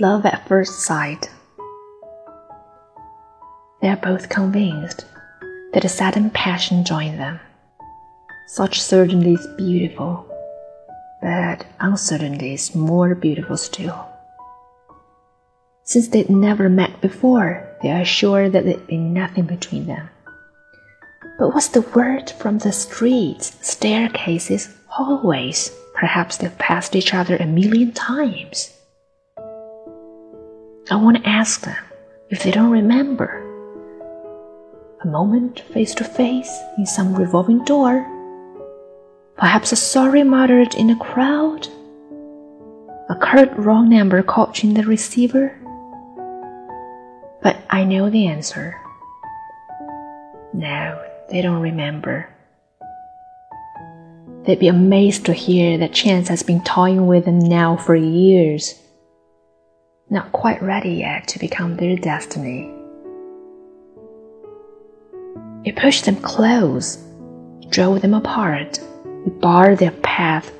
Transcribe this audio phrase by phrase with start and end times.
[0.00, 1.28] Love at first sight.
[3.82, 5.04] They are both convinced
[5.72, 7.40] that a sudden passion joined them.
[8.46, 10.24] Such certainty is beautiful,
[11.20, 14.08] but uncertainty is more beautiful still.
[15.82, 20.08] Since they'd never met before, they are sure that there'd be nothing between them.
[21.40, 25.72] But what's the word from the streets, staircases, hallways?
[25.94, 28.77] Perhaps they've passed each other a million times.
[30.90, 31.76] I want to ask them
[32.30, 33.44] if they don't remember.
[35.02, 38.06] A moment face to face in some revolving door.
[39.36, 41.68] Perhaps a sorry muttered in a crowd.
[43.10, 45.54] A curt wrong number caught in the receiver.
[47.42, 48.74] But I know the answer.
[50.54, 52.30] No, they don't remember.
[54.44, 58.80] They'd be amazed to hear that chance has been toying with them now for years,
[60.10, 62.72] not quite ready yet to become their destiny.
[65.64, 66.96] It pushed them close,
[67.68, 68.78] drove them apart,
[69.26, 70.50] it barred their path,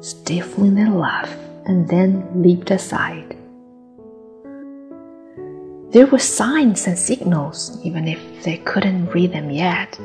[0.00, 3.36] stifling their love, and then leaped aside.
[5.90, 9.98] There were signs and signals, even if they couldn't read them yet.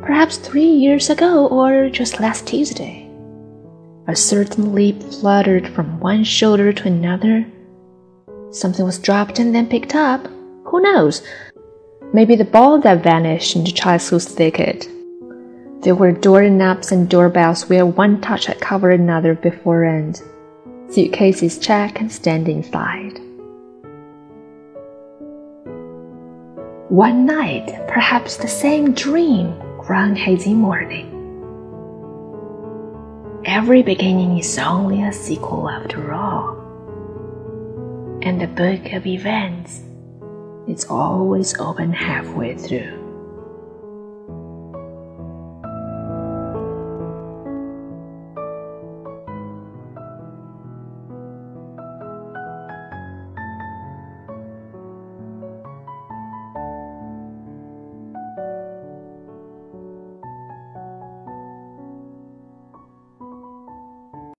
[0.00, 3.10] Perhaps three years ago, or just last Tuesday.
[4.06, 7.44] A certain leap fluttered from one shoulder to another.
[8.56, 10.26] Something was dropped and then picked up.
[10.64, 11.22] Who knows?
[12.14, 14.88] Maybe the ball that vanished in the into childhood's thicket.
[15.82, 20.22] There were doorknobs and doorbells where one touch had covered another before end.
[20.88, 23.20] Suitcases checked and stand inside.
[26.88, 31.12] One night, perhaps the same dream, grown hazy morning.
[33.44, 36.65] Every beginning is only a sequel after all.
[38.26, 39.84] And the book of events
[40.66, 43.05] is always open halfway through.